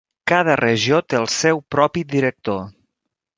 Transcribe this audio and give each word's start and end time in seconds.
Cada 0.29 0.53
regió 0.61 1.01
té 1.13 1.19
el 1.19 1.29
seu 1.33 1.61
propi 1.75 2.05
director. 2.15 2.65